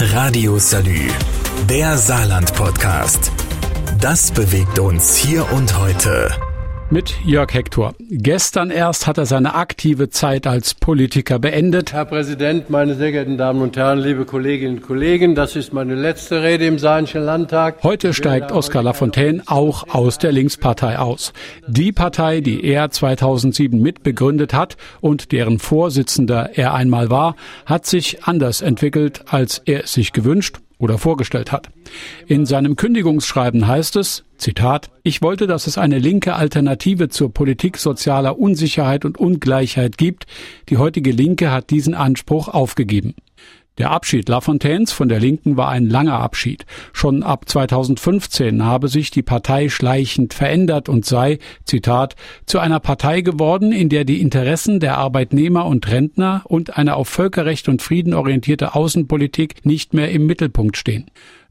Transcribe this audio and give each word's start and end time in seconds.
Radio 0.00 0.58
Salü, 0.60 1.08
der 1.68 1.98
Saarland-Podcast. 1.98 3.32
Das 4.00 4.30
bewegt 4.30 4.78
uns 4.78 5.16
hier 5.16 5.50
und 5.52 5.76
heute 5.76 6.30
mit 6.90 7.14
Jörg 7.24 7.52
Hector. 7.52 7.94
Gestern 8.10 8.70
erst 8.70 9.06
hat 9.06 9.18
er 9.18 9.26
seine 9.26 9.54
aktive 9.54 10.08
Zeit 10.08 10.46
als 10.46 10.74
Politiker 10.74 11.38
beendet. 11.38 11.92
Herr 11.92 12.04
Präsident, 12.04 12.70
meine 12.70 12.94
sehr 12.94 13.12
geehrten 13.12 13.36
Damen 13.36 13.60
und 13.62 13.76
Herren, 13.76 13.98
liebe 13.98 14.24
Kolleginnen 14.24 14.76
und 14.76 14.82
Kollegen, 14.82 15.34
das 15.34 15.56
ist 15.56 15.72
meine 15.72 15.94
letzte 15.94 16.42
Rede 16.42 16.66
im 16.66 16.78
Saarischen 16.78 17.22
Landtag. 17.22 17.82
Heute 17.82 18.14
steigt 18.14 18.52
Oskar 18.52 18.82
Lafontaine 18.82 19.42
auch 19.46 19.88
aus 19.88 20.18
der 20.18 20.32
Linkspartei 20.32 20.98
aus. 20.98 21.32
Die 21.66 21.92
Partei, 21.92 22.40
die 22.40 22.64
er 22.64 22.90
2007 22.90 23.80
mitbegründet 23.80 24.54
hat 24.54 24.76
und 25.00 25.32
deren 25.32 25.58
Vorsitzender 25.58 26.50
er 26.54 26.74
einmal 26.74 27.10
war, 27.10 27.36
hat 27.66 27.86
sich 27.86 28.24
anders 28.24 28.62
entwickelt, 28.62 29.24
als 29.26 29.60
er 29.64 29.84
es 29.84 29.92
sich 29.92 30.12
gewünscht 30.12 30.58
oder 30.78 30.98
vorgestellt 30.98 31.52
hat. 31.52 31.68
In 32.26 32.46
seinem 32.46 32.76
Kündigungsschreiben 32.76 33.66
heißt 33.66 33.96
es, 33.96 34.24
Zitat, 34.36 34.90
ich 35.02 35.20
wollte, 35.20 35.46
dass 35.46 35.66
es 35.66 35.78
eine 35.78 35.98
linke 35.98 36.34
Alternative 36.34 37.08
zur 37.08 37.32
Politik 37.32 37.76
sozialer 37.76 38.38
Unsicherheit 38.38 39.04
und 39.04 39.18
Ungleichheit 39.18 39.98
gibt. 39.98 40.26
Die 40.68 40.76
heutige 40.76 41.10
Linke 41.10 41.50
hat 41.50 41.70
diesen 41.70 41.94
Anspruch 41.94 42.48
aufgegeben. 42.48 43.14
Der 43.78 43.92
Abschied 43.92 44.28
Lafontaines 44.28 44.90
von 44.90 45.08
der 45.08 45.20
Linken 45.20 45.56
war 45.56 45.68
ein 45.68 45.88
langer 45.88 46.18
Abschied. 46.18 46.66
Schon 46.92 47.22
ab 47.22 47.48
2015 47.48 48.64
habe 48.64 48.88
sich 48.88 49.12
die 49.12 49.22
Partei 49.22 49.68
schleichend 49.68 50.34
verändert 50.34 50.88
und 50.88 51.04
sei, 51.04 51.38
Zitat, 51.64 52.16
zu 52.44 52.58
einer 52.58 52.80
Partei 52.80 53.20
geworden, 53.20 53.70
in 53.70 53.88
der 53.88 54.04
die 54.04 54.20
Interessen 54.20 54.80
der 54.80 54.98
Arbeitnehmer 54.98 55.66
und 55.66 55.88
Rentner 55.88 56.42
und 56.44 56.76
eine 56.76 56.96
auf 56.96 57.08
Völkerrecht 57.08 57.68
und 57.68 57.80
Frieden 57.80 58.14
orientierte 58.14 58.74
Außenpolitik 58.74 59.64
nicht 59.64 59.94
mehr 59.94 60.10
im 60.10 60.26
Mittelpunkt 60.26 60.76
stehen. 60.76 61.06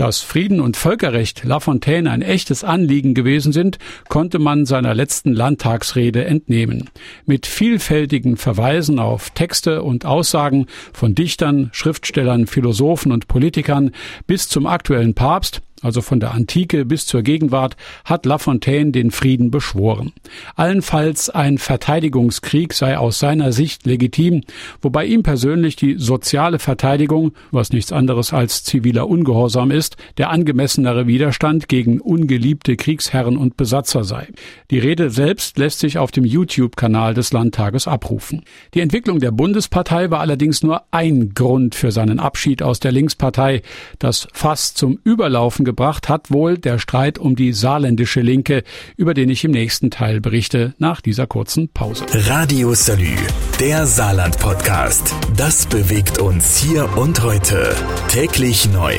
Dass 0.00 0.22
Frieden 0.22 0.62
und 0.62 0.78
Völkerrecht 0.78 1.44
Lafontaine 1.44 2.10
ein 2.10 2.22
echtes 2.22 2.64
Anliegen 2.64 3.12
gewesen 3.12 3.52
sind, 3.52 3.76
konnte 4.08 4.38
man 4.38 4.64
seiner 4.64 4.94
letzten 4.94 5.34
Landtagsrede 5.34 6.24
entnehmen. 6.24 6.88
Mit 7.26 7.46
vielfältigen 7.46 8.38
Verweisen 8.38 8.98
auf 8.98 9.28
Texte 9.28 9.82
und 9.82 10.06
Aussagen 10.06 10.68
von 10.94 11.14
Dichtern, 11.14 11.68
Schriftstellern, 11.74 12.46
Philosophen 12.46 13.12
und 13.12 13.28
Politikern 13.28 13.90
bis 14.26 14.48
zum 14.48 14.64
aktuellen 14.64 15.12
Papst 15.12 15.60
also 15.82 16.00
von 16.02 16.20
der 16.20 16.32
Antike 16.32 16.84
bis 16.84 17.06
zur 17.06 17.22
Gegenwart, 17.22 17.76
hat 18.04 18.26
Lafontaine 18.26 18.92
den 18.92 19.10
Frieden 19.10 19.50
beschworen. 19.50 20.12
Allenfalls 20.56 21.30
ein 21.30 21.58
Verteidigungskrieg 21.58 22.72
sei 22.72 22.98
aus 22.98 23.18
seiner 23.18 23.52
Sicht 23.52 23.86
legitim, 23.86 24.42
wobei 24.82 25.06
ihm 25.06 25.22
persönlich 25.22 25.76
die 25.76 25.96
soziale 25.98 26.58
Verteidigung, 26.58 27.32
was 27.50 27.72
nichts 27.72 27.92
anderes 27.92 28.32
als 28.32 28.64
ziviler 28.64 29.08
Ungehorsam 29.08 29.70
ist, 29.70 29.96
der 30.18 30.30
angemessenere 30.30 31.06
Widerstand 31.06 31.68
gegen 31.68 32.00
ungeliebte 32.00 32.76
Kriegsherren 32.76 33.36
und 33.36 33.56
Besatzer 33.56 34.04
sei. 34.04 34.28
Die 34.70 34.78
Rede 34.78 35.10
selbst 35.10 35.58
lässt 35.58 35.80
sich 35.80 35.98
auf 35.98 36.10
dem 36.10 36.24
YouTube-Kanal 36.24 37.14
des 37.14 37.32
Landtages 37.32 37.88
abrufen. 37.88 38.42
Die 38.74 38.80
Entwicklung 38.80 39.20
der 39.20 39.30
Bundespartei 39.30 40.10
war 40.10 40.20
allerdings 40.20 40.62
nur 40.62 40.82
ein 40.90 41.34
Grund 41.34 41.74
für 41.74 41.92
seinen 41.92 42.20
Abschied 42.20 42.62
aus 42.62 42.80
der 42.80 42.92
Linkspartei, 42.92 43.62
das 43.98 44.28
fast 44.32 44.78
zum 44.78 44.98
Überlaufen 45.04 45.64
gebracht 45.70 46.08
hat 46.08 46.32
wohl 46.32 46.58
der 46.58 46.78
Streit 46.80 47.18
um 47.18 47.36
die 47.36 47.52
saarländische 47.52 48.22
Linke, 48.22 48.64
über 48.96 49.14
den 49.14 49.30
ich 49.30 49.44
im 49.44 49.52
nächsten 49.52 49.90
Teil 49.90 50.20
berichte, 50.20 50.74
nach 50.78 51.00
dieser 51.00 51.28
kurzen 51.28 51.68
Pause. 51.68 52.04
Radio 52.28 52.74
Salü, 52.74 53.14
der 53.60 53.86
Saarland-Podcast. 53.86 55.14
Das 55.36 55.66
bewegt 55.66 56.18
uns 56.18 56.58
hier 56.58 56.96
und 56.96 57.22
heute. 57.22 57.74
Täglich 58.08 58.68
neu. 58.72 58.94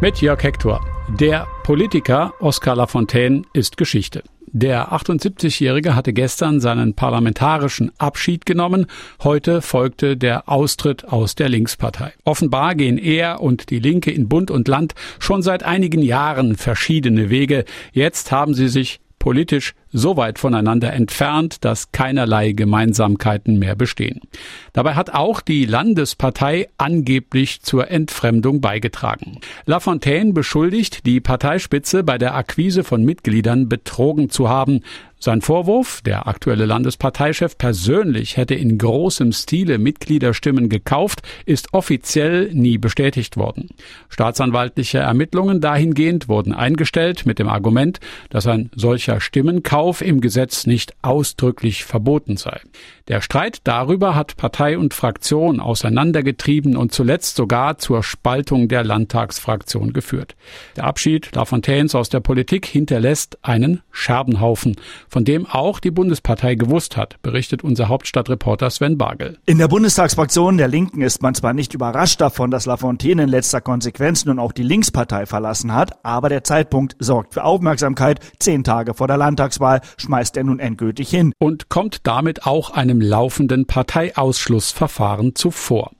Mit 0.00 0.20
Jörg 0.20 0.42
Hector. 0.42 0.86
Der 1.18 1.46
Politiker 1.64 2.32
Oskar 2.40 2.76
Lafontaine 2.76 3.42
ist 3.52 3.76
Geschichte. 3.76 4.22
Der 4.58 4.90
78-Jährige 4.90 5.94
hatte 5.94 6.14
gestern 6.14 6.60
seinen 6.60 6.94
parlamentarischen 6.94 7.92
Abschied 7.98 8.46
genommen. 8.46 8.86
Heute 9.22 9.60
folgte 9.60 10.16
der 10.16 10.48
Austritt 10.48 11.04
aus 11.04 11.34
der 11.34 11.50
Linkspartei. 11.50 12.14
Offenbar 12.24 12.74
gehen 12.74 12.96
er 12.96 13.42
und 13.42 13.68
die 13.68 13.80
Linke 13.80 14.10
in 14.10 14.30
Bund 14.30 14.50
und 14.50 14.66
Land 14.66 14.94
schon 15.18 15.42
seit 15.42 15.62
einigen 15.62 16.00
Jahren 16.00 16.56
verschiedene 16.56 17.28
Wege. 17.28 17.66
Jetzt 17.92 18.32
haben 18.32 18.54
sie 18.54 18.68
sich 18.68 19.00
politisch 19.26 19.74
so 19.90 20.16
weit 20.16 20.38
voneinander 20.38 20.92
entfernt, 20.92 21.64
dass 21.64 21.90
keinerlei 21.90 22.52
Gemeinsamkeiten 22.52 23.58
mehr 23.58 23.74
bestehen. 23.74 24.20
Dabei 24.72 24.94
hat 24.94 25.10
auch 25.10 25.40
die 25.40 25.64
Landespartei 25.64 26.68
angeblich 26.78 27.60
zur 27.60 27.90
Entfremdung 27.90 28.60
beigetragen. 28.60 29.40
Lafontaine 29.64 30.32
beschuldigt 30.32 31.06
die 31.06 31.18
Parteispitze 31.18 32.04
bei 32.04 32.18
der 32.18 32.36
Akquise 32.36 32.84
von 32.84 33.04
Mitgliedern 33.04 33.68
betrogen 33.68 34.30
zu 34.30 34.48
haben. 34.48 34.82
Sein 35.18 35.40
Vorwurf, 35.40 36.02
der 36.02 36.28
aktuelle 36.28 36.66
Landesparteichef 36.66 37.56
persönlich 37.56 38.36
hätte 38.36 38.54
in 38.54 38.76
großem 38.76 39.32
Stile 39.32 39.78
Mitgliederstimmen 39.78 40.68
gekauft, 40.68 41.22
ist 41.46 41.72
offiziell 41.72 42.52
nie 42.52 42.76
bestätigt 42.76 43.36
worden. 43.36 43.70
Staatsanwaltliche 44.08 44.98
Ermittlungen 44.98 45.60
dahingehend 45.60 46.28
wurden 46.28 46.52
eingestellt 46.52 47.24
mit 47.24 47.38
dem 47.38 47.48
Argument, 47.48 47.98
dass 48.30 48.46
ein 48.46 48.70
solcher 48.74 49.20
Stimmenkauf 49.20 49.76
Kauf 49.76 50.00
im 50.00 50.20
Gesetz 50.20 50.66
nicht 50.66 50.94
ausdrücklich 51.02 51.84
verboten 51.84 52.36
sei. 52.36 52.60
Der 53.08 53.20
Streit 53.20 53.60
darüber 53.64 54.14
hat 54.14 54.36
Partei 54.36 54.78
und 54.78 54.94
Fraktion 54.94 55.60
auseinandergetrieben 55.60 56.76
und 56.76 56.92
zuletzt 56.92 57.36
sogar 57.36 57.78
zur 57.78 58.02
Spaltung 58.02 58.66
der 58.66 58.82
Landtagsfraktion 58.82 59.92
geführt. 59.92 60.34
Der 60.76 60.84
Abschied 60.84 61.34
Lafontaines 61.36 61.94
aus 61.94 62.08
der 62.08 62.20
Politik 62.20 62.66
hinterlässt 62.66 63.38
einen 63.42 63.82
Scherbenhaufen, 63.92 64.76
von 65.16 65.24
dem 65.24 65.46
auch 65.46 65.80
die 65.80 65.90
Bundespartei 65.90 66.56
gewusst 66.56 66.98
hat, 66.98 67.16
berichtet 67.22 67.64
unser 67.64 67.88
Hauptstadtreporter 67.88 68.68
Sven 68.68 68.98
Bagel. 68.98 69.38
In 69.46 69.56
der 69.56 69.66
Bundestagsfraktion 69.66 70.58
der 70.58 70.68
Linken 70.68 71.00
ist 71.00 71.22
man 71.22 71.34
zwar 71.34 71.54
nicht 71.54 71.72
überrascht 71.72 72.20
davon, 72.20 72.50
dass 72.50 72.66
Lafontaine 72.66 73.22
in 73.22 73.30
letzter 73.30 73.62
Konsequenz 73.62 74.26
nun 74.26 74.38
auch 74.38 74.52
die 74.52 74.62
Linkspartei 74.62 75.24
verlassen 75.24 75.72
hat, 75.72 76.04
aber 76.04 76.28
der 76.28 76.44
Zeitpunkt 76.44 76.96
sorgt 76.98 77.32
für 77.32 77.44
Aufmerksamkeit. 77.44 78.20
Zehn 78.40 78.62
Tage 78.62 78.92
vor 78.92 79.08
der 79.08 79.16
Landtagswahl 79.16 79.80
schmeißt 79.96 80.36
er 80.36 80.44
nun 80.44 80.58
endgültig 80.58 81.08
hin. 81.08 81.32
Und 81.38 81.70
kommt 81.70 82.06
damit 82.06 82.44
auch 82.44 82.68
einem 82.68 82.86
einem 82.86 83.00
laufenden 83.00 83.66
Parteiausschlussverfahren 83.66 85.34
zuvor. 85.34 85.92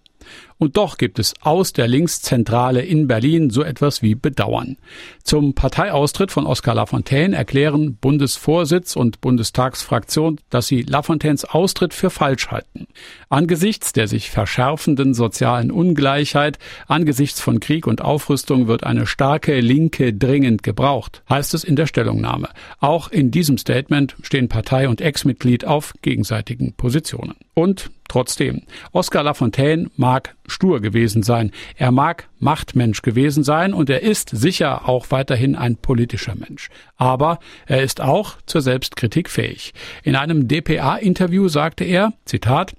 Und 0.58 0.78
doch 0.78 0.96
gibt 0.96 1.18
es 1.18 1.34
aus 1.42 1.72
der 1.74 1.86
Linkszentrale 1.86 2.80
in 2.80 3.06
Berlin 3.06 3.50
so 3.50 3.62
etwas 3.62 4.00
wie 4.00 4.14
Bedauern. 4.14 4.78
Zum 5.22 5.54
Parteiaustritt 5.54 6.30
von 6.32 6.46
Oskar 6.46 6.74
Lafontaine 6.74 7.36
erklären 7.36 7.96
Bundesvorsitz 7.96 8.96
und 8.96 9.20
Bundestagsfraktion, 9.20 10.40
dass 10.48 10.66
sie 10.66 10.82
Lafontaines 10.82 11.44
Austritt 11.44 11.92
für 11.92 12.08
falsch 12.08 12.48
halten. 12.48 12.86
Angesichts 13.28 13.92
der 13.92 14.08
sich 14.08 14.30
verschärfenden 14.30 15.12
sozialen 15.12 15.70
Ungleichheit, 15.70 16.58
angesichts 16.86 17.40
von 17.40 17.60
Krieg 17.60 17.86
und 17.86 18.00
Aufrüstung 18.00 18.66
wird 18.66 18.84
eine 18.84 19.06
starke 19.06 19.60
Linke 19.60 20.14
dringend 20.14 20.62
gebraucht, 20.62 21.22
heißt 21.28 21.52
es 21.52 21.64
in 21.64 21.76
der 21.76 21.86
Stellungnahme. 21.86 22.48
Auch 22.80 23.08
in 23.08 23.30
diesem 23.30 23.58
Statement 23.58 24.16
stehen 24.22 24.48
Partei 24.48 24.88
und 24.88 25.02
Ex-Mitglied 25.02 25.66
auf 25.66 25.92
gegenseitigen 26.00 26.72
Positionen. 26.74 27.34
Und 27.54 27.90
trotzdem, 28.08 28.62
Oskar 28.92 29.22
Lafontaine 29.22 29.90
mag 29.96 30.36
stur 30.48 30.80
gewesen 30.80 31.22
sein. 31.22 31.50
Er 31.76 31.90
mag 31.90 32.28
Machtmensch 32.38 33.02
gewesen 33.02 33.44
sein 33.44 33.74
und 33.74 33.90
er 33.90 34.02
ist 34.02 34.30
sicher 34.30 34.88
auch 34.88 35.06
weiterhin 35.10 35.56
ein 35.56 35.76
politischer 35.76 36.34
Mensch. 36.34 36.68
Aber 36.96 37.38
er 37.66 37.82
ist 37.82 38.00
auch 38.00 38.36
zur 38.46 38.60
Selbstkritik 38.60 39.30
fähig. 39.30 39.74
In 40.02 40.16
einem 40.16 40.48
DPA-Interview 40.48 41.48
sagte 41.48 41.84
er, 41.84 42.12
Zitat, 42.24 42.74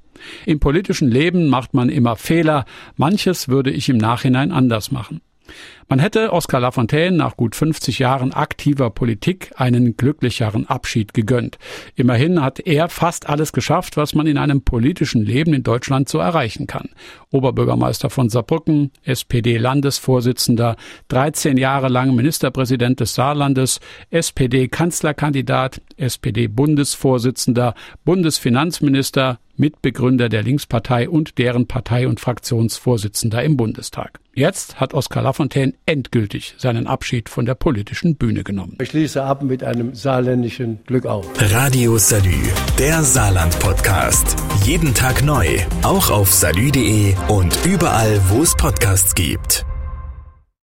im 0.45 0.59
politischen 0.59 1.09
Leben 1.09 1.47
macht 1.47 1.73
man 1.73 1.89
immer 1.89 2.16
Fehler, 2.16 2.66
manches 2.95 3.50
würde 3.50 3.72
ich 3.72 3.89
im 3.89 3.97
Nachhinein 3.97 4.51
anders 4.51 4.91
machen. 4.91 5.22
Man 5.90 5.99
hätte 5.99 6.34
Oskar 6.34 6.59
Lafontaine 6.59 7.16
nach 7.16 7.38
gut 7.38 7.55
50 7.55 7.99
Jahren 7.99 8.34
aktiver 8.34 8.90
Politik 8.90 9.53
einen 9.55 9.96
glücklicheren 9.96 10.67
Abschied 10.67 11.14
gegönnt. 11.14 11.58
Immerhin 11.96 12.41
hat 12.41 12.59
er 12.59 12.90
fast 12.90 13.29
alles 13.29 13.53
geschafft, 13.53 13.96
was 13.96 14.14
man 14.14 14.28
in 14.28 14.38
einem 14.38 14.61
politischen 14.61 15.23
Leben 15.23 15.53
in 15.53 15.64
Deutschland 15.64 16.09
so 16.09 16.17
erreichen 16.17 16.67
kann. 16.67 16.90
Oberbürgermeister 17.32 18.09
von 18.09 18.29
Saarbrücken, 18.29 18.91
SPD-Landesvorsitzender, 19.03 20.76
13 21.08 21.58
Jahre 21.58 21.88
lang 21.88 22.16
Ministerpräsident 22.16 23.00
des 23.00 23.16
Saarlandes, 23.16 23.79
SPD-Kanzlerkandidat, 24.09 25.82
SPD-Bundesvorsitzender, 25.96 27.76
Bundesfinanzminister, 28.03 29.40
Mitbegründer 29.57 30.29
der 30.29 30.43
Linkspartei 30.43 31.09
und 31.09 31.37
deren 31.37 31.67
Partei- 31.67 32.07
und 32.07 32.19
Fraktionsvorsitzender 32.19 33.43
im 33.43 33.57
Bundestag. 33.57 34.19
Jetzt 34.33 34.79
hat 34.79 34.93
Oskar 34.93 35.23
Lafontaine 35.23 35.73
endgültig 35.85 36.55
seinen 36.57 36.87
Abschied 36.87 37.27
von 37.27 37.45
der 37.45 37.55
politischen 37.55 38.15
Bühne 38.15 38.43
genommen. 38.43 38.77
Ich 38.81 38.89
schließe 38.89 39.23
ab 39.23 39.43
mit 39.43 39.63
einem 39.63 39.95
saarländischen 39.95 40.79
Glück 40.85 41.05
auf. 41.05 41.27
Radio 41.39 41.97
Salü, 41.97 42.37
der 42.79 43.03
Saarland-Podcast. 43.03 44.35
Jeden 44.63 44.93
Tag 44.93 45.23
neu, 45.23 45.45
auch 45.83 46.09
auf 46.09 46.31
salü.de 46.31 47.15
und 47.27 47.57
überall, 47.65 48.21
wo 48.29 48.43
es 48.43 48.55
Podcasts 48.55 49.15
gibt. 49.15 49.66